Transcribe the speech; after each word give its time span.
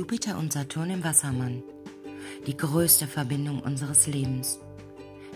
Jupiter 0.00 0.38
und 0.38 0.50
Saturn 0.50 0.88
im 0.88 1.04
Wassermann. 1.04 1.62
Die 2.46 2.56
größte 2.56 3.06
Verbindung 3.06 3.60
unseres 3.60 4.06
Lebens. 4.06 4.58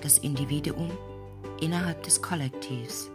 Das 0.01 0.17
Individuum 0.17 0.91
innerhalb 1.61 2.03
des 2.03 2.23
Kollektivs. 2.23 3.11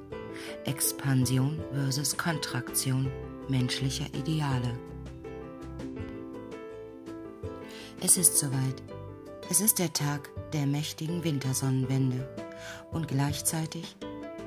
Expansion 0.65 1.59
versus 1.73 2.16
Kontraktion 2.16 3.12
menschlicher 3.48 4.05
Ideale. 4.13 4.77
Es 8.00 8.16
ist 8.16 8.38
soweit. 8.38 8.84
Es 9.50 9.59
ist 9.59 9.79
der 9.79 9.91
Tag 9.91 10.29
der 10.54 10.68
mächtigen 10.68 11.23
Wintersonnenwende 11.23 12.29
und 12.91 13.07
gleichzeitig 13.07 13.97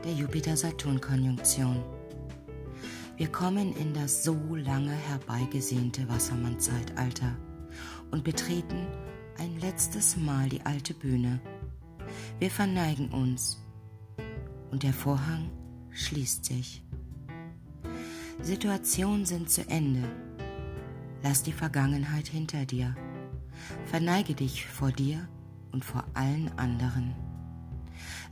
der 0.05 0.12
Jupiter-Saturn-Konjunktion. 0.12 1.82
Wir 3.23 3.31
kommen 3.31 3.73
in 3.77 3.95
das 3.95 4.25
so 4.25 4.35
lange 4.57 4.91
herbeigesehnte 4.91 6.09
Wassermann-Zeitalter 6.09 7.37
und 8.11 8.25
betreten 8.25 8.89
ein 9.39 9.61
letztes 9.61 10.17
Mal 10.17 10.48
die 10.48 10.62
alte 10.62 10.93
Bühne. 10.93 11.41
Wir 12.41 12.51
verneigen 12.51 13.11
uns 13.12 13.62
und 14.73 14.83
der 14.83 14.93
Vorhang 14.93 15.53
schließt 15.93 16.45
sich. 16.47 16.83
Situationen 18.41 19.25
sind 19.25 19.48
zu 19.48 19.69
Ende. 19.69 20.03
Lass 21.23 21.45
die 21.45 21.53
Vergangenheit 21.53 22.27
hinter 22.27 22.67
dir. 22.67 22.97
Verneige 23.87 24.34
dich 24.34 24.67
vor 24.67 24.91
dir 24.91 25.29
und 25.70 25.84
vor 25.84 26.05
allen 26.15 26.51
anderen. 26.59 27.15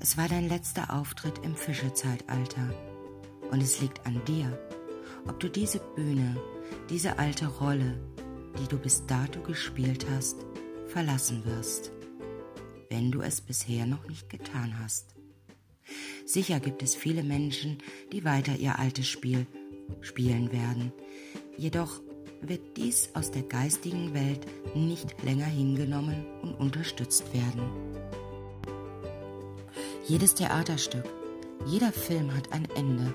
Es 0.01 0.19
war 0.19 0.27
dein 0.27 0.49
letzter 0.49 0.93
Auftritt 0.93 1.39
im 1.45 1.55
Fischezeitalter 1.55 2.75
und 3.53 3.63
es 3.63 3.81
liegt 3.81 4.05
an 4.05 4.21
dir, 4.25 4.59
ob 5.27 5.41
du 5.41 5.49
diese 5.49 5.81
Bühne, 5.95 6.37
diese 6.89 7.19
alte 7.19 7.47
Rolle, 7.47 8.01
die 8.59 8.69
du 8.69 8.79
bis 8.79 9.07
dato 9.07 9.41
gespielt 9.43 10.07
hast, 10.11 10.45
verlassen 10.87 11.45
wirst, 11.45 11.93
wenn 12.89 13.11
du 13.11 13.23
es 13.23 13.41
bisher 13.41 13.87
noch 13.87 14.07
nicht 14.09 14.29
getan 14.29 14.79
hast. 14.81 15.15
Sicher 16.27 16.61
gibt 16.61 16.83
es 16.83 16.95
viele 16.95 17.23
Menschen, 17.23 17.79
die 18.13 18.25
weiter 18.25 18.57
ihr 18.57 18.79
altes 18.79 19.09
Spiel 19.09 19.47
spielen 20.01 20.53
werden. 20.53 20.93
Jedoch 21.57 22.01
wird 22.43 22.77
dies 22.77 23.11
aus 23.15 23.31
der 23.31 23.43
geistigen 23.43 24.15
Welt 24.15 24.47
nicht 24.75 25.23
länger 25.23 25.47
hingenommen 25.47 26.25
und 26.43 26.55
unterstützt 26.55 27.35
werden. 27.35 27.63
Jedes 30.07 30.35
Theaterstück, 30.35 31.05
jeder 31.67 31.93
Film 31.93 32.35
hat 32.35 32.53
ein 32.53 32.67
Ende, 32.75 33.15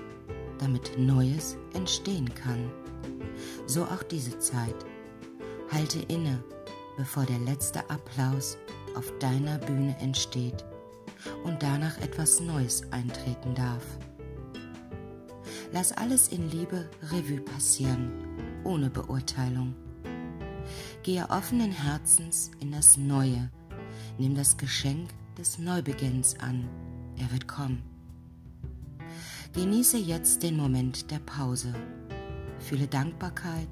damit 0.58 0.98
Neues 0.98 1.56
entstehen 1.74 2.32
kann. 2.34 2.70
So 3.66 3.84
auch 3.84 4.02
diese 4.02 4.38
Zeit. 4.38 4.74
Halte 5.70 5.98
inne, 6.08 6.42
bevor 6.96 7.24
der 7.24 7.38
letzte 7.40 7.88
Applaus 7.90 8.56
auf 8.94 9.12
deiner 9.18 9.58
Bühne 9.58 9.96
entsteht 10.00 10.64
und 11.44 11.62
danach 11.62 11.98
etwas 11.98 12.40
Neues 12.40 12.82
eintreten 12.92 13.54
darf. 13.54 13.84
Lass 15.72 15.92
alles 15.92 16.28
in 16.28 16.50
Liebe 16.50 16.88
Revue 17.10 17.40
passieren, 17.40 18.12
ohne 18.64 18.88
Beurteilung. 18.88 19.74
Gehe 21.02 21.28
offenen 21.28 21.70
Herzens 21.70 22.50
in 22.60 22.72
das 22.72 22.96
Neue, 22.96 23.50
nimm 24.18 24.34
das 24.34 24.56
Geschenk 24.56 25.10
des 25.36 25.58
Neubeginns 25.58 26.38
an, 26.40 26.68
er 27.16 27.30
wird 27.32 27.46
kommen. 27.46 27.95
Genieße 29.56 29.96
jetzt 29.96 30.42
den 30.42 30.54
Moment 30.54 31.10
der 31.10 31.18
Pause. 31.18 31.72
Fühle 32.58 32.86
Dankbarkeit, 32.88 33.68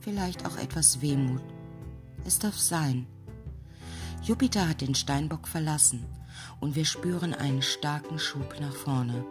vielleicht 0.00 0.44
auch 0.44 0.58
etwas 0.58 1.00
Wehmut. 1.00 1.40
Es 2.26 2.38
darf 2.38 2.58
sein. 2.58 3.06
Jupiter 4.22 4.68
hat 4.68 4.82
den 4.82 4.94
Steinbock 4.94 5.48
verlassen 5.48 6.04
und 6.60 6.76
wir 6.76 6.84
spüren 6.84 7.32
einen 7.32 7.62
starken 7.62 8.18
Schub 8.18 8.56
nach 8.60 8.74
vorne. 8.74 9.24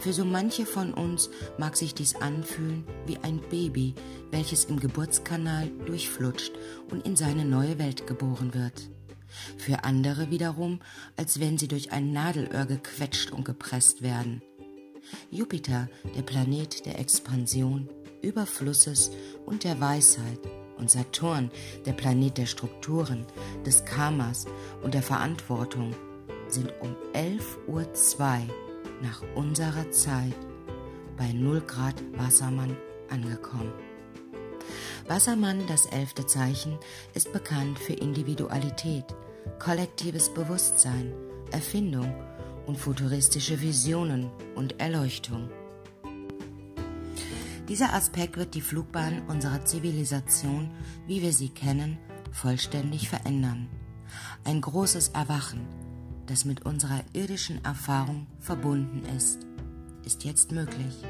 Für 0.00 0.12
so 0.12 0.26
manche 0.26 0.66
von 0.66 0.92
uns 0.92 1.30
mag 1.56 1.78
sich 1.78 1.94
dies 1.94 2.14
anfühlen 2.16 2.84
wie 3.06 3.16
ein 3.16 3.40
Baby, 3.48 3.94
welches 4.32 4.66
im 4.66 4.80
Geburtskanal 4.80 5.70
durchflutscht 5.86 6.52
und 6.90 7.06
in 7.06 7.16
seine 7.16 7.46
neue 7.46 7.78
Welt 7.78 8.06
geboren 8.06 8.52
wird. 8.52 8.90
Für 9.56 9.84
andere 9.84 10.30
wiederum, 10.30 10.80
als 11.16 11.40
wenn 11.40 11.56
sie 11.56 11.68
durch 11.68 11.90
ein 11.90 12.12
Nadelöhr 12.12 12.66
gequetscht 12.66 13.30
und 13.32 13.46
gepresst 13.46 14.02
werden. 14.02 14.42
Jupiter, 15.30 15.88
der 16.16 16.22
Planet 16.22 16.86
der 16.86 16.98
Expansion, 16.98 17.88
Überflusses 18.22 19.10
und 19.46 19.64
der 19.64 19.80
Weisheit, 19.80 20.40
und 20.78 20.90
Saturn, 20.90 21.50
der 21.86 21.92
Planet 21.92 22.38
der 22.38 22.46
Strukturen, 22.46 23.24
des 23.64 23.84
Karmas 23.84 24.46
und 24.82 24.94
der 24.94 25.02
Verantwortung, 25.02 25.94
sind 26.48 26.72
um 26.80 26.96
11.02 27.14 27.68
Uhr 27.68 27.86
nach 29.00 29.22
unserer 29.34 29.90
Zeit 29.90 30.36
bei 31.16 31.32
0 31.32 31.60
Grad 31.62 31.94
Wassermann 32.16 32.76
angekommen. 33.10 33.72
Wassermann, 35.08 35.66
das 35.66 35.86
elfte 35.86 36.26
Zeichen, 36.26 36.78
ist 37.14 37.32
bekannt 37.32 37.78
für 37.78 37.94
Individualität, 37.94 39.04
kollektives 39.58 40.32
Bewusstsein, 40.32 41.12
Erfindung 41.50 42.12
und 42.66 42.76
futuristische 42.76 43.60
Visionen 43.60 44.30
und 44.54 44.80
Erleuchtung. 44.80 45.48
Dieser 47.68 47.94
Aspekt 47.94 48.36
wird 48.36 48.54
die 48.54 48.60
Flugbahn 48.60 49.22
unserer 49.28 49.64
Zivilisation, 49.64 50.70
wie 51.06 51.22
wir 51.22 51.32
sie 51.32 51.48
kennen, 51.48 51.98
vollständig 52.30 53.08
verändern. 53.08 53.68
Ein 54.44 54.60
großes 54.60 55.08
Erwachen, 55.10 55.66
das 56.26 56.44
mit 56.44 56.66
unserer 56.66 57.02
irdischen 57.12 57.64
Erfahrung 57.64 58.26
verbunden 58.40 59.02
ist, 59.16 59.46
ist 60.04 60.24
jetzt 60.24 60.52
möglich. 60.52 61.04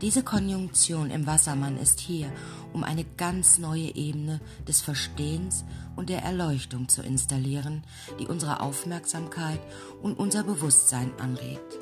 Diese 0.00 0.22
Konjunktion 0.22 1.10
im 1.10 1.26
Wassermann 1.26 1.76
ist 1.76 2.00
hier, 2.00 2.32
um 2.72 2.84
eine 2.84 3.04
ganz 3.18 3.58
neue 3.58 3.94
Ebene 3.94 4.40
des 4.66 4.80
Verstehens 4.80 5.64
und 5.94 6.08
der 6.08 6.22
Erleuchtung 6.22 6.88
zu 6.88 7.02
installieren, 7.02 7.84
die 8.18 8.26
unsere 8.26 8.60
Aufmerksamkeit 8.60 9.60
und 10.00 10.18
unser 10.18 10.42
Bewusstsein 10.42 11.12
anregt. 11.20 11.78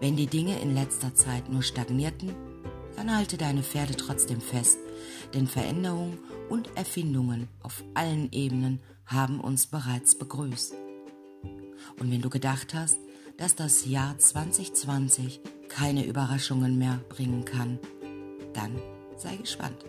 Wenn 0.00 0.14
die 0.16 0.28
Dinge 0.28 0.60
in 0.60 0.72
letzter 0.72 1.16
Zeit 1.16 1.48
nur 1.48 1.64
stagnierten, 1.64 2.32
dann 2.94 3.14
halte 3.14 3.36
deine 3.36 3.64
Pferde 3.64 3.96
trotzdem 3.96 4.40
fest, 4.40 4.78
denn 5.34 5.48
Veränderungen 5.48 6.18
und 6.48 6.76
Erfindungen 6.76 7.48
auf 7.60 7.82
allen 7.94 8.30
Ebenen 8.30 8.80
haben 9.04 9.40
uns 9.40 9.66
bereits 9.66 10.16
begrüßt. 10.16 10.74
Und 11.98 12.10
wenn 12.10 12.22
du 12.22 12.30
gedacht 12.30 12.72
hast, 12.72 12.98
dass 13.36 13.56
das 13.56 13.84
Jahr 13.84 14.16
2020 14.16 15.40
keine 15.68 16.04
Überraschungen 16.04 16.78
mehr 16.78 17.00
bringen 17.08 17.44
kann, 17.44 17.78
dann 18.52 18.80
sei 19.16 19.36
gespannt. 19.36 19.84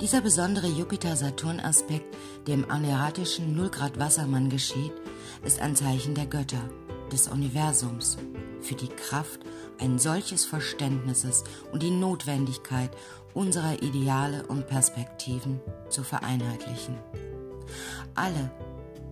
Dieser 0.00 0.20
besondere 0.20 0.66
Jupiter-Saturn-Aspekt, 0.66 2.14
der 2.46 2.54
im 2.54 2.70
aneratischen 2.70 3.56
Nullgrad 3.56 3.98
Wassermann 3.98 4.50
geschieht, 4.50 4.92
ist 5.44 5.60
ein 5.60 5.74
Zeichen 5.74 6.14
der 6.14 6.26
Götter, 6.26 6.68
des 7.10 7.28
Universums, 7.28 8.18
für 8.60 8.74
die 8.74 8.88
Kraft 8.88 9.40
ein 9.78 9.98
solches 9.98 10.44
Verständnisses 10.44 11.44
und 11.72 11.82
die 11.82 11.90
Notwendigkeit 11.90 12.90
unserer 13.32 13.82
Ideale 13.82 14.46
und 14.46 14.66
Perspektiven 14.66 15.60
zu 15.88 16.02
vereinheitlichen. 16.02 16.96
Alle 18.14 18.50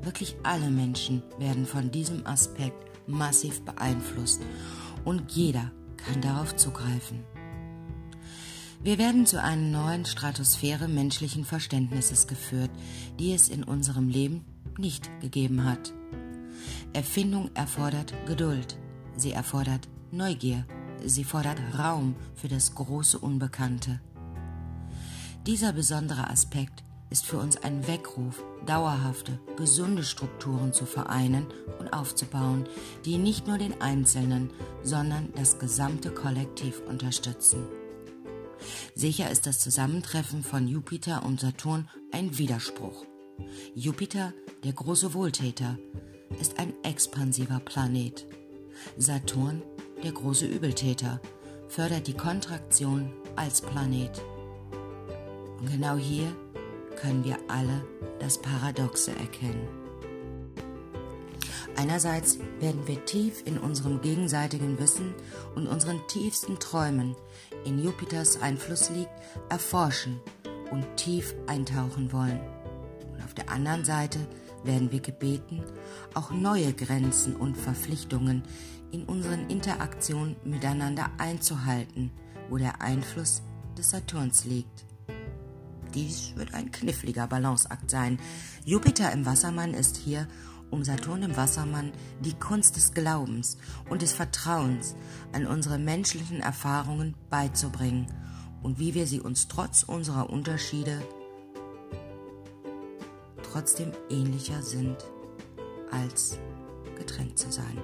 Wirklich 0.04 0.36
alle 0.42 0.68
Menschen 0.68 1.22
werden 1.38 1.64
von 1.64 1.90
diesem 1.90 2.26
Aspekt 2.26 2.76
massiv 3.06 3.62
beeinflusst 3.62 4.42
und 5.04 5.32
jeder 5.32 5.70
kann 5.96 6.20
darauf 6.20 6.56
zugreifen. 6.56 7.24
Wir 8.82 8.98
werden 8.98 9.24
zu 9.24 9.40
einer 9.40 9.62
neuen 9.62 10.04
Stratosphäre 10.04 10.88
menschlichen 10.88 11.44
Verständnisses 11.44 12.26
geführt, 12.26 12.70
die 13.18 13.32
es 13.32 13.48
in 13.48 13.64
unserem 13.64 14.08
Leben 14.08 14.44
nicht 14.78 15.10
gegeben 15.20 15.64
hat. 15.64 15.94
Erfindung 16.92 17.50
erfordert 17.54 18.12
Geduld, 18.26 18.76
sie 19.16 19.32
erfordert 19.32 19.88
Neugier, 20.10 20.66
sie 21.04 21.24
fordert 21.24 21.58
Raum 21.78 22.14
für 22.34 22.48
das 22.48 22.74
große 22.74 23.18
Unbekannte. 23.18 24.00
Dieser 25.46 25.72
besondere 25.72 26.28
Aspekt 26.28 26.84
ist 27.14 27.26
für 27.26 27.38
uns 27.38 27.56
ein 27.58 27.86
Weckruf, 27.86 28.42
dauerhafte, 28.66 29.38
gesunde 29.56 30.02
Strukturen 30.02 30.72
zu 30.72 30.84
vereinen 30.84 31.46
und 31.78 31.92
aufzubauen, 31.92 32.66
die 33.04 33.18
nicht 33.18 33.46
nur 33.46 33.56
den 33.56 33.80
Einzelnen, 33.80 34.50
sondern 34.82 35.32
das 35.36 35.60
gesamte 35.60 36.10
Kollektiv 36.10 36.82
unterstützen. 36.88 37.68
Sicher 38.96 39.30
ist 39.30 39.46
das 39.46 39.60
Zusammentreffen 39.60 40.42
von 40.42 40.66
Jupiter 40.66 41.24
und 41.24 41.38
Saturn 41.38 41.88
ein 42.10 42.36
Widerspruch. 42.36 43.06
Jupiter, 43.76 44.32
der 44.64 44.72
große 44.72 45.14
Wohltäter, 45.14 45.78
ist 46.40 46.58
ein 46.58 46.72
expansiver 46.82 47.60
Planet. 47.60 48.26
Saturn, 48.98 49.62
der 50.02 50.10
große 50.10 50.46
Übeltäter, 50.46 51.20
fördert 51.68 52.08
die 52.08 52.14
Kontraktion 52.14 53.12
als 53.36 53.60
Planet. 53.60 54.20
Und 55.60 55.70
genau 55.70 55.94
hier 55.94 56.34
können 56.96 57.24
wir 57.24 57.38
alle 57.48 57.84
das 58.18 58.38
Paradoxe 58.38 59.12
erkennen. 59.12 59.68
Einerseits 61.76 62.38
werden 62.60 62.86
wir 62.86 63.04
tief 63.04 63.42
in 63.46 63.58
unserem 63.58 64.00
gegenseitigen 64.00 64.78
Wissen 64.78 65.14
und 65.56 65.66
unseren 65.66 66.00
tiefsten 66.06 66.58
Träumen, 66.58 67.16
in 67.64 67.82
Jupiters 67.82 68.40
Einfluss 68.40 68.90
liegt, 68.90 69.10
erforschen 69.48 70.20
und 70.70 70.84
tief 70.96 71.34
eintauchen 71.46 72.12
wollen. 72.12 72.40
Und 73.12 73.24
auf 73.24 73.34
der 73.34 73.50
anderen 73.50 73.84
Seite 73.84 74.20
werden 74.62 74.92
wir 74.92 75.00
gebeten, 75.00 75.62
auch 76.14 76.30
neue 76.30 76.72
Grenzen 76.72 77.34
und 77.34 77.56
Verpflichtungen 77.56 78.44
in 78.92 79.04
unseren 79.04 79.50
Interaktionen 79.50 80.36
miteinander 80.44 81.10
einzuhalten, 81.18 82.12
wo 82.48 82.56
der 82.56 82.80
Einfluss 82.80 83.42
des 83.76 83.90
Saturns 83.90 84.44
liegt. 84.44 84.86
Dies 85.94 86.32
wird 86.36 86.54
ein 86.54 86.72
kniffliger 86.72 87.26
Balanceakt 87.26 87.90
sein. 87.90 88.18
Jupiter 88.64 89.12
im 89.12 89.24
Wassermann 89.26 89.74
ist 89.74 89.96
hier, 89.96 90.26
um 90.70 90.82
Saturn 90.82 91.22
im 91.22 91.36
Wassermann 91.36 91.92
die 92.20 92.34
Kunst 92.34 92.76
des 92.76 92.92
Glaubens 92.92 93.58
und 93.88 94.02
des 94.02 94.12
Vertrauens 94.12 94.96
an 95.32 95.46
unsere 95.46 95.78
menschlichen 95.78 96.40
Erfahrungen 96.40 97.14
beizubringen 97.30 98.06
und 98.62 98.78
wie 98.78 98.94
wir 98.94 99.06
sie 99.06 99.20
uns 99.20 99.46
trotz 99.46 99.84
unserer 99.84 100.30
Unterschiede 100.30 101.00
trotzdem 103.52 103.92
ähnlicher 104.10 104.62
sind, 104.62 104.96
als 105.92 106.38
getrennt 106.98 107.38
zu 107.38 107.52
sein. 107.52 107.78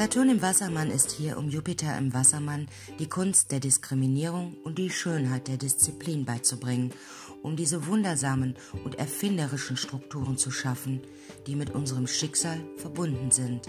Saturn 0.00 0.30
im 0.30 0.40
Wassermann 0.40 0.90
ist 0.90 1.10
hier, 1.10 1.36
um 1.36 1.50
Jupiter 1.50 1.98
im 1.98 2.14
Wassermann 2.14 2.68
die 2.98 3.06
Kunst 3.06 3.52
der 3.52 3.60
Diskriminierung 3.60 4.56
und 4.64 4.78
die 4.78 4.88
Schönheit 4.88 5.46
der 5.46 5.58
Disziplin 5.58 6.24
beizubringen, 6.24 6.94
um 7.42 7.54
diese 7.54 7.86
wundersamen 7.86 8.56
und 8.82 8.94
erfinderischen 8.94 9.76
Strukturen 9.76 10.38
zu 10.38 10.50
schaffen, 10.50 11.02
die 11.46 11.54
mit 11.54 11.74
unserem 11.74 12.06
Schicksal 12.06 12.64
verbunden 12.78 13.30
sind. 13.30 13.68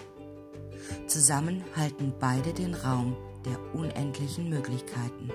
Zusammen 1.06 1.66
halten 1.75 2.13
beide 2.18 2.54
den 2.54 2.75
Raum 2.75 3.18
der 3.44 3.60
unendlichen 3.75 4.48
Möglichkeiten, 4.48 5.31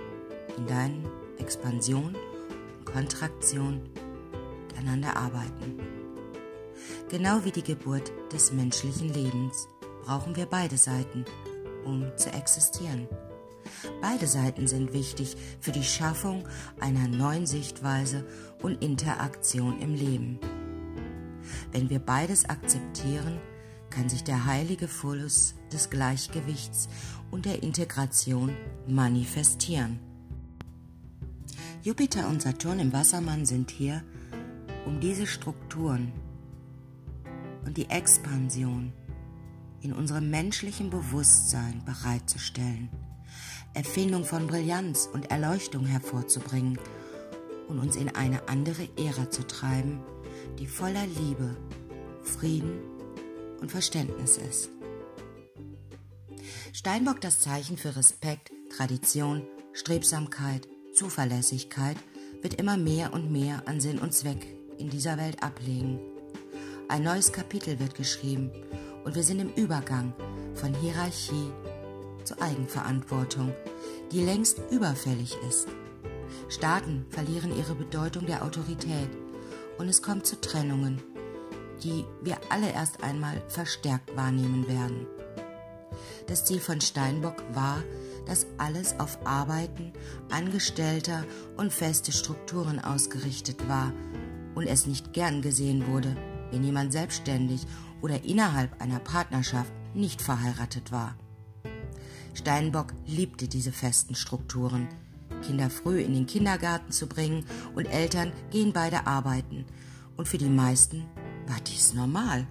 in 0.56 0.66
deinen 0.66 1.04
Expansion 1.36 2.16
Kontraktion 2.86 3.82
miteinander 4.66 5.14
arbeiten. 5.14 5.78
Genau 7.10 7.44
wie 7.44 7.52
die 7.52 7.62
Geburt 7.62 8.10
des 8.32 8.50
menschlichen 8.50 9.12
Lebens 9.12 9.68
brauchen 10.06 10.36
wir 10.36 10.46
beide 10.46 10.78
Seiten, 10.78 11.24
um 11.84 12.06
zu 12.16 12.32
existieren. 12.32 13.08
Beide 14.00 14.28
Seiten 14.28 14.68
sind 14.68 14.92
wichtig 14.92 15.36
für 15.60 15.72
die 15.72 15.82
Schaffung 15.82 16.46
einer 16.78 17.08
neuen 17.08 17.46
Sichtweise 17.46 18.24
und 18.62 18.82
Interaktion 18.82 19.80
im 19.80 19.94
Leben. 19.94 20.38
Wenn 21.72 21.90
wir 21.90 21.98
beides 21.98 22.48
akzeptieren, 22.48 23.40
kann 23.90 24.08
sich 24.08 24.22
der 24.22 24.46
heilige 24.46 24.86
Fluss 24.86 25.56
des 25.72 25.90
Gleichgewichts 25.90 26.88
und 27.32 27.44
der 27.44 27.64
Integration 27.64 28.56
manifestieren. 28.86 29.98
Jupiter 31.82 32.28
und 32.28 32.42
Saturn 32.42 32.78
im 32.78 32.92
Wassermann 32.92 33.44
sind 33.44 33.72
hier, 33.72 34.04
um 34.86 35.00
diese 35.00 35.26
Strukturen 35.26 36.12
und 37.64 37.76
die 37.76 37.90
Expansion 37.90 38.92
in 39.86 39.92
unserem 39.92 40.30
menschlichen 40.30 40.90
Bewusstsein 40.90 41.80
bereitzustellen, 41.84 42.88
Erfindung 43.72 44.24
von 44.24 44.48
Brillanz 44.48 45.08
und 45.12 45.30
Erleuchtung 45.30 45.86
hervorzubringen 45.86 46.76
und 47.68 47.78
uns 47.78 47.94
in 47.94 48.12
eine 48.16 48.48
andere 48.48 48.88
Ära 48.96 49.30
zu 49.30 49.46
treiben, 49.46 50.00
die 50.58 50.66
voller 50.66 51.06
Liebe, 51.06 51.56
Frieden 52.24 52.80
und 53.60 53.70
Verständnis 53.70 54.38
ist. 54.38 54.70
Steinbock 56.72 57.20
das 57.20 57.38
Zeichen 57.38 57.76
für 57.76 57.94
Respekt, 57.94 58.50
Tradition, 58.76 59.46
Strebsamkeit, 59.72 60.66
Zuverlässigkeit 60.96 61.96
wird 62.42 62.54
immer 62.54 62.76
mehr 62.76 63.12
und 63.12 63.30
mehr 63.30 63.62
an 63.68 63.80
Sinn 63.80 64.00
und 64.00 64.12
Zweck 64.12 64.44
in 64.78 64.90
dieser 64.90 65.16
Welt 65.16 65.44
ablegen. 65.44 66.00
Ein 66.88 67.04
neues 67.04 67.30
Kapitel 67.30 67.78
wird 67.78 67.94
geschrieben 67.94 68.50
und 69.06 69.14
wir 69.14 69.22
sind 69.22 69.38
im 69.38 69.54
Übergang 69.54 70.12
von 70.54 70.74
Hierarchie 70.74 71.52
zur 72.24 72.42
Eigenverantwortung, 72.42 73.54
die 74.10 74.24
längst 74.24 74.60
überfällig 74.72 75.36
ist. 75.48 75.68
Staaten 76.48 77.06
verlieren 77.08 77.56
ihre 77.56 77.76
Bedeutung 77.76 78.26
der 78.26 78.44
Autorität 78.44 79.08
und 79.78 79.88
es 79.88 80.02
kommt 80.02 80.26
zu 80.26 80.40
Trennungen, 80.40 81.00
die 81.84 82.04
wir 82.20 82.38
alle 82.50 82.72
erst 82.72 83.04
einmal 83.04 83.40
verstärkt 83.46 84.16
wahrnehmen 84.16 84.66
werden. 84.66 85.06
Das 86.26 86.44
Ziel 86.44 86.58
von 86.58 86.80
Steinbock 86.80 87.44
war, 87.54 87.84
dass 88.26 88.48
alles 88.58 88.98
auf 88.98 89.24
Arbeiten, 89.24 89.92
Angestellter 90.32 91.24
und 91.56 91.72
feste 91.72 92.10
Strukturen 92.10 92.80
ausgerichtet 92.80 93.68
war 93.68 93.92
und 94.56 94.66
es 94.66 94.86
nicht 94.86 95.12
gern 95.12 95.42
gesehen 95.42 95.86
wurde, 95.86 96.16
wenn 96.50 96.64
jemand 96.64 96.92
selbstständig 96.92 97.66
oder 98.00 98.24
innerhalb 98.24 98.80
einer 98.80 98.98
Partnerschaft 98.98 99.72
nicht 99.94 100.20
verheiratet 100.20 100.92
war. 100.92 101.16
Steinbock 102.34 102.92
liebte 103.06 103.48
diese 103.48 103.72
festen 103.72 104.14
Strukturen, 104.14 104.88
Kinder 105.42 105.70
früh 105.70 106.00
in 106.00 106.14
den 106.14 106.26
Kindergarten 106.26 106.92
zu 106.92 107.06
bringen 107.06 107.44
und 107.74 107.86
Eltern 107.86 108.32
gehen 108.50 108.72
beide 108.72 109.06
arbeiten. 109.06 109.64
Und 110.16 110.28
für 110.28 110.38
die 110.38 110.48
meisten 110.48 111.04
war 111.46 111.58
dies 111.66 111.94
normal. 111.94 112.46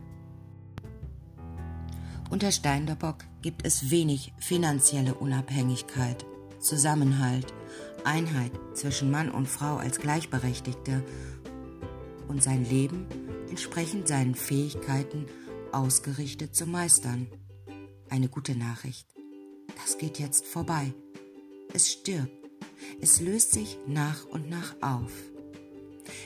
Unter 2.29 2.51
Steinbock 2.51 3.17
gibt 3.41 3.65
es 3.65 3.91
wenig 3.91 4.33
finanzielle 4.39 5.13
Unabhängigkeit, 5.13 6.25
Zusammenhalt, 6.59 7.53
Einheit 8.03 8.51
zwischen 8.73 9.11
Mann 9.11 9.29
und 9.29 9.47
Frau 9.47 9.77
als 9.77 9.99
Gleichberechtigte 9.99 11.03
und 12.27 12.41
sein 12.41 12.65
Leben 12.65 13.05
entsprechend 13.49 14.07
seinen 14.07 14.35
Fähigkeiten 14.35 15.25
ausgerichtet 15.71 16.55
zu 16.55 16.65
meistern. 16.65 17.27
Eine 18.09 18.29
gute 18.29 18.55
Nachricht. 18.55 19.07
Das 19.81 19.97
geht 19.97 20.19
jetzt 20.19 20.45
vorbei. 20.45 20.93
Es 21.73 21.91
stirbt. 21.91 22.31
Es 23.01 23.19
löst 23.19 23.51
sich 23.51 23.77
nach 23.87 24.25
und 24.25 24.49
nach 24.49 24.75
auf. 24.81 25.11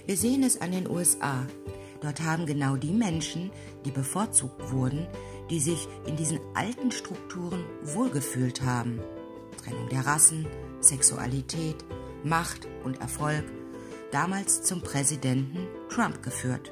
Wir 0.05 0.17
sehen 0.17 0.43
es 0.43 0.61
an 0.61 0.71
den 0.71 0.89
USA. 0.89 1.47
Dort 2.01 2.21
haben 2.21 2.45
genau 2.45 2.75
die 2.75 2.91
Menschen, 2.91 3.51
die 3.85 3.91
bevorzugt 3.91 4.71
wurden, 4.71 5.07
die 5.49 5.59
sich 5.59 5.87
in 6.05 6.15
diesen 6.15 6.39
alten 6.53 6.91
Strukturen 6.91 7.63
wohlgefühlt 7.83 8.61
haben. 8.61 8.99
Trennung 9.63 9.89
der 9.89 10.05
Rassen, 10.05 10.45
Sexualität, 10.79 11.83
Macht 12.23 12.67
und 12.83 13.01
Erfolg, 13.01 13.43
damals 14.11 14.63
zum 14.63 14.81
Präsidenten 14.81 15.67
Trump 15.89 16.23
geführt. 16.23 16.71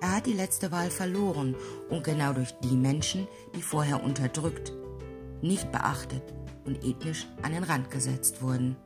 Er 0.00 0.16
hat 0.16 0.26
die 0.26 0.32
letzte 0.32 0.72
Wahl 0.72 0.90
verloren 0.90 1.54
und 1.90 2.04
genau 2.04 2.32
durch 2.32 2.52
die 2.64 2.76
Menschen, 2.76 3.28
die 3.54 3.62
vorher 3.62 4.02
unterdrückt, 4.02 4.72
nicht 5.42 5.70
beachtet 5.72 6.22
und 6.64 6.82
ethnisch 6.84 7.26
an 7.42 7.52
den 7.52 7.64
Rand 7.64 7.90
gesetzt 7.90 8.40
wurden. 8.40 8.76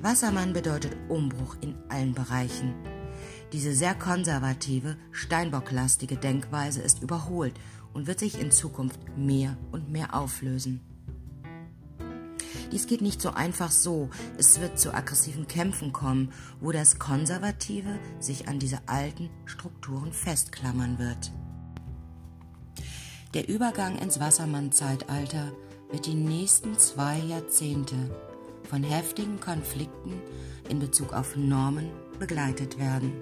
Wassermann 0.00 0.52
bedeutet 0.52 0.96
Umbruch 1.08 1.56
in 1.60 1.74
allen 1.88 2.14
Bereichen. 2.14 2.74
Diese 3.52 3.74
sehr 3.74 3.94
konservative, 3.94 4.96
steinbocklastige 5.10 6.16
Denkweise 6.16 6.80
ist 6.82 7.02
überholt 7.02 7.54
und 7.92 8.06
wird 8.06 8.20
sich 8.20 8.40
in 8.40 8.52
Zukunft 8.52 9.00
mehr 9.16 9.56
und 9.72 9.90
mehr 9.90 10.14
auflösen. 10.14 10.80
Dies 12.72 12.86
geht 12.86 13.00
nicht 13.00 13.22
so 13.22 13.30
einfach 13.30 13.70
so. 13.70 14.10
Es 14.36 14.60
wird 14.60 14.78
zu 14.78 14.92
aggressiven 14.92 15.48
Kämpfen 15.48 15.92
kommen, 15.92 16.32
wo 16.60 16.72
das 16.72 16.98
Konservative 16.98 17.98
sich 18.20 18.48
an 18.48 18.58
diese 18.58 18.80
alten 18.86 19.30
Strukturen 19.46 20.12
festklammern 20.12 20.98
wird. 20.98 21.32
Der 23.34 23.48
Übergang 23.48 23.98
ins 23.98 24.20
Wassermann-Zeitalter 24.20 25.52
wird 25.90 26.06
die 26.06 26.14
nächsten 26.14 26.78
zwei 26.78 27.18
Jahrzehnte 27.18 27.96
von 28.64 28.82
heftigen 28.82 29.40
Konflikten 29.40 30.20
in 30.68 30.78
Bezug 30.78 31.12
auf 31.14 31.36
Normen 31.36 31.90
begleitet 32.18 32.78
werden. 32.78 33.12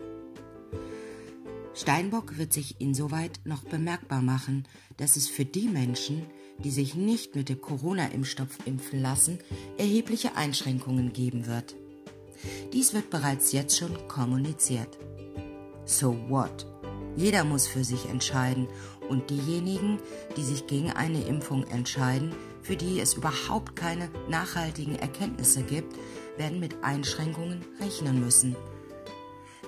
Steinbock 1.74 2.38
wird 2.38 2.52
sich 2.52 2.80
insoweit 2.80 3.38
noch 3.44 3.62
bemerkbar 3.62 4.22
machen, 4.22 4.66
dass 4.96 5.16
es 5.16 5.28
für 5.28 5.44
die 5.44 5.68
Menschen, 5.68 6.22
die 6.64 6.70
sich 6.70 6.94
nicht 6.94 7.34
mit 7.34 7.48
dem 7.48 7.60
Corona-Impfstoff 7.60 8.58
impfen 8.64 9.00
lassen, 9.00 9.38
erhebliche 9.78 10.36
Einschränkungen 10.36 11.12
geben 11.12 11.46
wird. 11.46 11.74
Dies 12.72 12.94
wird 12.94 13.10
bereits 13.10 13.52
jetzt 13.52 13.76
schon 13.76 14.08
kommuniziert. 14.08 14.98
So 15.84 16.16
what? 16.28 16.66
Jeder 17.16 17.44
muss 17.44 17.66
für 17.66 17.84
sich 17.84 18.06
entscheiden 18.06 18.68
und 19.08 19.30
diejenigen, 19.30 19.98
die 20.36 20.42
sich 20.42 20.66
gegen 20.66 20.90
eine 20.90 21.22
Impfung 21.22 21.64
entscheiden, 21.64 22.34
für 22.62 22.76
die 22.76 23.00
es 23.00 23.14
überhaupt 23.14 23.76
keine 23.76 24.10
nachhaltigen 24.28 24.96
Erkenntnisse 24.96 25.62
gibt, 25.62 25.94
werden 26.36 26.60
mit 26.60 26.82
Einschränkungen 26.82 27.64
rechnen 27.80 28.20
müssen. 28.20 28.56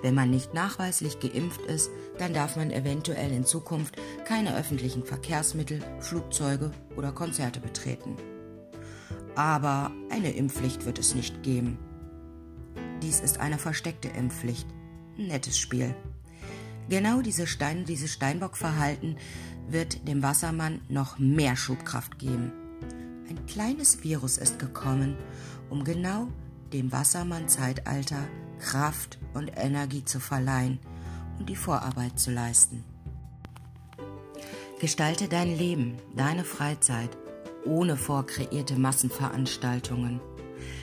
Wenn 0.02 0.14
man 0.14 0.30
nicht 0.30 0.54
nachweislich 0.54 1.18
geimpft 1.20 1.60
ist, 1.62 1.90
dann 2.18 2.34
darf 2.34 2.56
man 2.56 2.70
eventuell 2.70 3.32
in 3.32 3.44
Zukunft 3.44 3.96
keine 4.24 4.56
öffentlichen 4.56 5.04
Verkehrsmittel, 5.04 5.80
Flugzeuge 6.00 6.70
oder 6.96 7.12
Konzerte 7.12 7.60
betreten. 7.60 8.16
Aber 9.34 9.92
eine 10.10 10.32
Impfpflicht 10.32 10.84
wird 10.84 10.98
es 10.98 11.14
nicht 11.14 11.42
geben. 11.42 11.78
Dies 13.02 13.20
ist 13.20 13.38
eine 13.38 13.58
versteckte 13.58 14.08
Impfpflicht. 14.08 14.66
Nettes 15.16 15.58
Spiel. 15.58 15.94
Genau 16.88 17.20
diese 17.20 17.46
Stein, 17.46 17.84
dieses 17.84 18.12
Steinbock-Verhalten 18.12 19.16
wird 19.68 20.08
dem 20.08 20.22
Wassermann 20.22 20.80
noch 20.88 21.18
mehr 21.18 21.54
Schubkraft 21.54 22.18
geben. 22.18 22.52
Ein 23.28 23.44
kleines 23.46 24.02
Virus 24.02 24.38
ist 24.38 24.58
gekommen, 24.58 25.16
um 25.68 25.84
genau 25.84 26.28
dem 26.72 26.90
Wassermann-Zeitalter 26.90 28.26
Kraft 28.58 29.18
und 29.34 29.52
Energie 29.56 30.04
zu 30.04 30.20
verleihen 30.20 30.78
und 31.38 31.48
die 31.48 31.56
Vorarbeit 31.56 32.18
zu 32.18 32.30
leisten. 32.30 32.84
Gestalte 34.80 35.28
dein 35.28 35.56
Leben, 35.56 35.96
deine 36.14 36.44
Freizeit 36.44 37.10
ohne 37.64 37.96
vorkreierte 37.96 38.78
Massenveranstaltungen. 38.78 40.20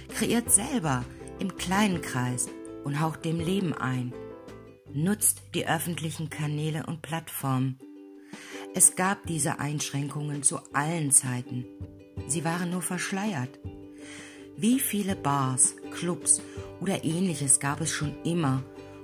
Kreiert 0.09 0.51
selber 0.51 1.03
im 1.39 1.55
kleinen 1.55 2.01
Kreis 2.01 2.47
und 2.83 2.99
haucht 2.99 3.25
dem 3.25 3.39
Leben 3.39 3.73
ein. 3.73 4.13
Nutzt 4.93 5.41
die 5.53 5.67
öffentlichen 5.67 6.29
Kanäle 6.29 6.85
und 6.85 7.01
Plattformen. 7.01 7.79
Es 8.73 8.95
gab 8.95 9.25
diese 9.25 9.59
Einschränkungen 9.59 10.43
zu 10.43 10.59
allen 10.73 11.11
Zeiten. 11.11 11.65
Sie 12.27 12.43
waren 12.45 12.71
nur 12.71 12.81
verschleiert. 12.81 13.59
Wie 14.57 14.79
viele 14.79 15.17
Bars, 15.17 15.75
Clubs 15.91 16.41
oder 16.79 17.03
ähnliches 17.03 17.59
gab 17.59 17.81
es 17.81 17.91
schon 17.91 18.15
immer 18.23 18.63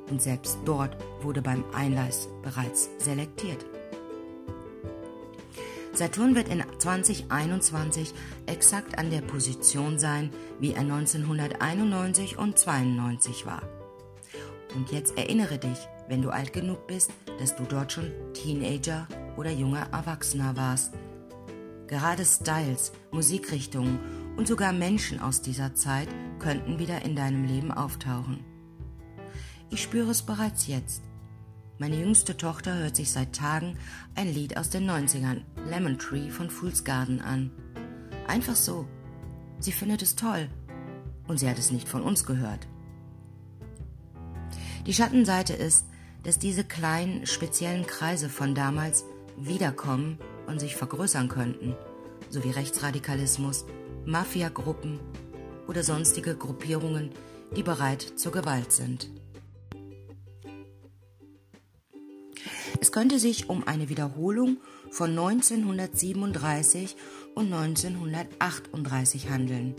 und 0.10 0.22
selbst 0.22 0.58
dort 0.64 0.96
wurde 1.22 1.42
beim 1.42 1.66
Einlass 1.74 2.30
bereits 2.42 2.90
selektiert. 3.00 3.66
Saturn 5.94 6.36
wird 6.36 6.48
in 6.48 6.64
2021 6.78 8.14
exakt 8.46 8.98
an 8.98 9.12
der 9.12 9.20
Position 9.20 10.00
sein, 10.00 10.32
wie 10.60 10.72
er 10.72 10.82
1991 10.82 12.38
und 12.38 12.58
92 12.58 13.46
war. 13.46 13.62
Und 14.74 14.90
jetzt 14.92 15.18
erinnere 15.18 15.58
dich, 15.58 15.78
wenn 16.08 16.22
du 16.22 16.30
alt 16.30 16.54
genug 16.54 16.88
bist, 16.88 17.12
dass 17.40 17.58
du 17.58 17.64
dort 17.64 17.92
schon 17.92 18.10
Teenager 18.34 19.06
oder 19.36 19.52
junger 19.52 19.88
Erwachsener 19.92 20.56
warst. 20.56 20.94
Gerade 21.88 22.24
Styles, 22.24 22.94
Musikrichtungen 23.12 24.00
und 24.38 24.48
sogar 24.48 24.74
Menschen 24.74 25.20
aus 25.20 25.42
dieser 25.42 25.76
Zeit 25.76 26.10
könnten 26.40 26.80
wieder 26.80 27.04
in 27.04 27.16
deinem 27.16 27.44
Leben 27.44 27.72
auftauchen. 27.72 28.44
Ich 29.70 29.82
spüre 29.82 30.12
es 30.12 30.24
bereits 30.24 30.68
jetzt. 30.68 31.04
Meine 31.78 31.98
jüngste 31.98 32.38
Tochter 32.38 32.76
hört 32.78 32.96
sich 32.96 33.12
seit 33.12 33.34
Tagen 33.34 33.78
ein 34.16 34.32
Lied 34.32 34.58
aus 34.58 34.70
den 34.70 34.90
90ern, 34.90 35.42
Lemon 35.68 35.98
Tree 35.98 36.30
von 36.30 36.50
Fool's 36.50 36.84
Garden, 36.84 37.22
an. 37.22 37.52
Einfach 38.28 38.56
so. 38.56 38.88
Sie 39.60 39.72
findet 39.72 40.02
es 40.02 40.16
toll. 40.16 40.50
Und 41.28 41.40
sie 41.40 41.50
hat 41.50 41.58
es 41.58 41.72
nicht 41.72 41.88
von 41.88 42.02
uns 42.02 42.26
gehört. 42.26 42.68
Die 44.86 44.94
Schattenseite 44.94 45.54
ist, 45.54 45.86
dass 46.24 46.40
diese 46.40 46.64
kleinen, 46.64 47.26
speziellen 47.26 47.86
Kreise 47.86 48.30
von 48.30 48.54
damals 48.54 49.06
wiederkommen 49.38 50.20
und 50.48 50.60
sich 50.60 50.76
vergrößern 50.76 51.30
könnten, 51.30 51.76
sowie 52.30 52.52
Rechtsradikalismus, 52.52 53.66
Mafiagruppen 54.06 55.00
oder 55.68 55.84
sonstige 55.84 56.36
Gruppierungen, 56.36 57.12
die 57.56 57.64
bereit 57.64 58.02
zur 58.02 58.32
Gewalt 58.32 58.72
sind. 58.72 59.10
Es 62.80 62.92
könnte 62.92 63.20
sich 63.20 63.50
um 63.50 63.68
eine 63.68 63.90
Wiederholung 63.90 64.58
von 64.90 65.12
1937 65.12 66.96
und 67.36 67.54
1938 67.54 69.30
handeln, 69.30 69.76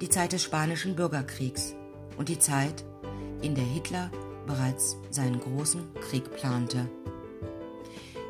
die 0.00 0.08
Zeit 0.08 0.32
des 0.32 0.42
Spanischen 0.42 0.94
Bürgerkriegs 0.94 1.74
und 2.16 2.28
die 2.28 2.38
Zeit, 2.38 2.84
in 3.42 3.54
der 3.54 3.64
Hitler 3.64 4.10
bereits 4.46 4.96
seinen 5.10 5.40
großen 5.40 5.82
Krieg 6.00 6.30
plante. 6.36 6.88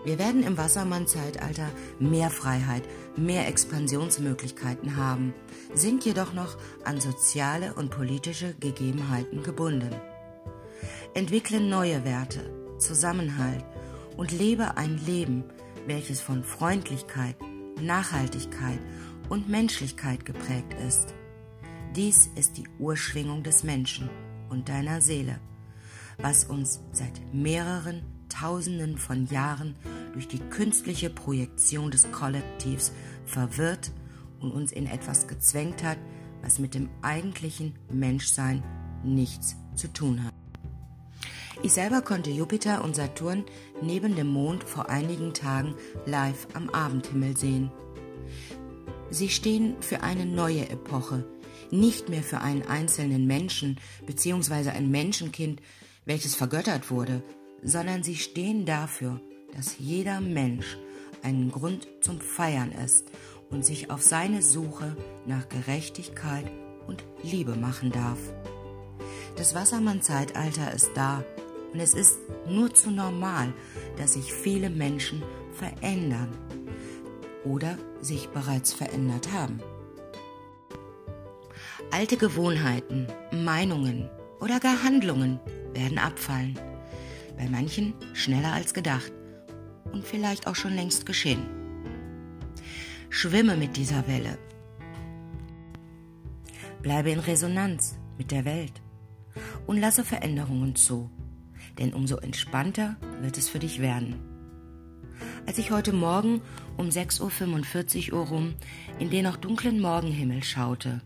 Wir 0.04 0.18
werden 0.18 0.42
im 0.42 0.58
Wassermann-Zeitalter 0.58 1.70
mehr 2.00 2.30
Freiheit, 2.30 2.82
mehr 3.16 3.46
Expansionsmöglichkeiten 3.46 4.96
haben, 4.96 5.32
sind 5.74 6.04
jedoch 6.04 6.32
noch 6.32 6.56
an 6.84 7.00
soziale 7.00 7.74
und 7.74 7.90
politische 7.90 8.54
Gegebenheiten 8.54 9.42
gebunden. 9.44 9.94
Entwickle 11.14 11.60
neue 11.60 12.04
Werte, 12.04 12.40
Zusammenhalt 12.78 13.64
und 14.16 14.32
lebe 14.32 14.76
ein 14.76 14.98
Leben, 15.06 15.44
welches 15.86 16.20
von 16.20 16.42
Freundlichkeit, 16.42 17.36
Nachhaltigkeit 17.80 18.80
und 19.28 19.48
Menschlichkeit 19.48 20.24
geprägt 20.24 20.74
ist. 20.86 21.14
Dies 21.94 22.28
ist 22.34 22.56
die 22.56 22.66
Urschwingung 22.78 23.42
des 23.42 23.62
Menschen 23.62 24.10
und 24.48 24.68
deiner 24.68 25.00
Seele, 25.00 25.38
was 26.18 26.44
uns 26.44 26.80
seit 26.92 27.32
mehreren 27.32 28.02
Tausenden 28.32 28.96
von 28.96 29.26
Jahren 29.26 29.76
durch 30.12 30.26
die 30.26 30.38
künstliche 30.38 31.10
Projektion 31.10 31.90
des 31.90 32.10
Kollektivs 32.12 32.92
verwirrt 33.26 33.92
und 34.40 34.52
uns 34.52 34.72
in 34.72 34.86
etwas 34.86 35.28
gezwängt 35.28 35.82
hat, 35.82 35.98
was 36.42 36.58
mit 36.58 36.74
dem 36.74 36.88
eigentlichen 37.02 37.74
Menschsein 37.90 38.62
nichts 39.04 39.56
zu 39.74 39.88
tun 39.92 40.24
hat. 40.24 40.32
Ich 41.62 41.74
selber 41.74 42.02
konnte 42.02 42.30
Jupiter 42.30 42.82
und 42.82 42.96
Saturn 42.96 43.44
neben 43.82 44.16
dem 44.16 44.28
Mond 44.28 44.64
vor 44.64 44.88
einigen 44.88 45.34
Tagen 45.34 45.74
live 46.06 46.48
am 46.54 46.70
Abendhimmel 46.70 47.36
sehen. 47.36 47.70
Sie 49.10 49.28
stehen 49.28 49.76
für 49.80 50.02
eine 50.02 50.26
neue 50.26 50.68
Epoche, 50.70 51.24
nicht 51.70 52.08
mehr 52.08 52.22
für 52.22 52.40
einen 52.40 52.62
einzelnen 52.62 53.26
Menschen 53.26 53.78
bzw. 54.06 54.70
ein 54.70 54.90
Menschenkind, 54.90 55.60
welches 56.06 56.34
vergöttert 56.34 56.90
wurde, 56.90 57.22
sondern 57.62 58.02
sie 58.02 58.16
stehen 58.16 58.66
dafür, 58.66 59.20
dass 59.54 59.78
jeder 59.78 60.20
Mensch 60.20 60.78
einen 61.22 61.50
Grund 61.50 61.86
zum 62.00 62.20
Feiern 62.20 62.72
ist 62.72 63.06
und 63.50 63.64
sich 63.64 63.90
auf 63.90 64.02
seine 64.02 64.42
Suche 64.42 64.96
nach 65.26 65.48
Gerechtigkeit 65.48 66.50
und 66.86 67.04
Liebe 67.22 67.54
machen 67.54 67.92
darf. 67.92 68.18
Das 69.36 69.54
Wassermann-Zeitalter 69.54 70.72
ist 70.72 70.90
da 70.94 71.24
und 71.72 71.80
es 71.80 71.94
ist 71.94 72.18
nur 72.48 72.74
zu 72.74 72.90
normal, 72.90 73.52
dass 73.96 74.14
sich 74.14 74.32
viele 74.32 74.68
Menschen 74.68 75.22
verändern 75.52 76.28
oder 77.44 77.78
sich 78.00 78.28
bereits 78.28 78.72
verändert 78.72 79.32
haben. 79.32 79.60
Alte 81.90 82.16
Gewohnheiten, 82.16 83.06
Meinungen 83.32 84.10
oder 84.40 84.60
gar 84.60 84.82
Handlungen 84.82 85.40
werden 85.74 85.98
abfallen. 85.98 86.58
Bei 87.36 87.48
manchen 87.48 87.94
schneller 88.14 88.52
als 88.52 88.74
gedacht 88.74 89.12
und 89.92 90.04
vielleicht 90.04 90.46
auch 90.46 90.56
schon 90.56 90.74
längst 90.74 91.06
geschehen. 91.06 91.46
Schwimme 93.10 93.56
mit 93.56 93.76
dieser 93.76 94.06
Welle. 94.06 94.38
Bleibe 96.80 97.10
in 97.10 97.20
Resonanz 97.20 97.98
mit 98.18 98.30
der 98.30 98.44
Welt 98.44 98.80
und 99.66 99.78
lasse 99.78 100.04
Veränderungen 100.04 100.74
zu, 100.74 101.10
denn 101.78 101.94
umso 101.94 102.16
entspannter 102.16 102.96
wird 103.20 103.38
es 103.38 103.48
für 103.48 103.58
dich 103.58 103.80
werden. 103.80 104.16
Als 105.46 105.58
ich 105.58 105.70
heute 105.70 105.92
Morgen 105.92 106.40
um 106.76 106.88
6.45 106.88 108.12
Uhr 108.12 108.26
rum 108.26 108.54
in 108.98 109.10
den 109.10 109.24
noch 109.24 109.36
dunklen 109.36 109.80
Morgenhimmel 109.80 110.42
schaute, 110.42 111.00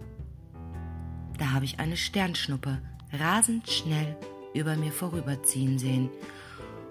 da 1.38 1.52
habe 1.52 1.64
ich 1.64 1.80
eine 1.80 1.97
Sternschnuppe 1.97 2.80
rasend 3.12 3.68
schnell 3.68 4.16
über 4.56 4.76
mir 4.76 4.92
vorüberziehen 4.92 5.78
sehen. 5.78 6.10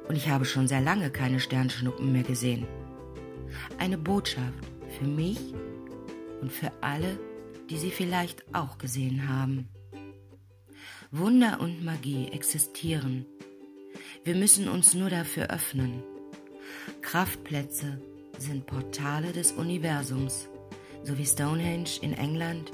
Und 0.07 0.15
ich 0.15 0.29
habe 0.29 0.45
schon 0.45 0.67
sehr 0.67 0.81
lange 0.81 1.09
keine 1.09 1.39
Sternschnuppen 1.39 2.11
mehr 2.11 2.23
gesehen. 2.23 2.67
Eine 3.77 3.97
Botschaft 3.97 4.63
für 4.97 5.05
mich 5.05 5.39
und 6.41 6.51
für 6.51 6.71
alle, 6.81 7.19
die 7.69 7.77
sie 7.77 7.91
vielleicht 7.91 8.45
auch 8.53 8.77
gesehen 8.77 9.27
haben. 9.27 9.67
Wunder 11.11 11.59
und 11.59 11.83
Magie 11.83 12.29
existieren. 12.31 13.25
Wir 14.23 14.35
müssen 14.35 14.67
uns 14.67 14.93
nur 14.93 15.09
dafür 15.09 15.49
öffnen. 15.49 16.03
Kraftplätze 17.01 17.99
sind 18.37 18.65
Portale 18.65 19.31
des 19.31 19.53
Universums, 19.53 20.49
so 21.03 21.17
wie 21.17 21.25
Stonehenge 21.25 21.89
in 22.01 22.13
England, 22.13 22.71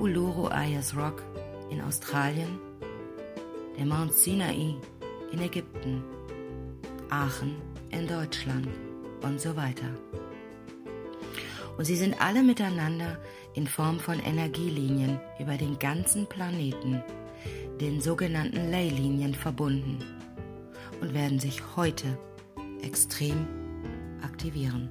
Uluru 0.00 0.48
Ayers 0.48 0.96
Rock 0.96 1.22
in 1.70 1.80
Australien 1.80 2.58
der 3.76 3.86
Mount 3.86 4.12
Sinai 4.12 4.74
in 5.32 5.40
Ägypten, 5.40 6.02
Aachen 7.10 7.56
in 7.90 8.06
Deutschland 8.06 8.68
und 9.22 9.40
so 9.40 9.56
weiter. 9.56 9.88
Und 11.76 11.84
sie 11.84 11.96
sind 11.96 12.20
alle 12.20 12.42
miteinander 12.42 13.18
in 13.54 13.66
Form 13.66 13.98
von 13.98 14.20
Energielinien 14.20 15.18
über 15.38 15.56
den 15.56 15.78
ganzen 15.78 16.26
Planeten, 16.26 17.02
den 17.80 18.00
sogenannten 18.00 18.70
Ley-Linien, 18.70 19.34
verbunden 19.34 19.98
und 21.00 21.14
werden 21.14 21.40
sich 21.40 21.60
heute 21.76 22.18
extrem 22.82 23.46
aktivieren. 24.22 24.88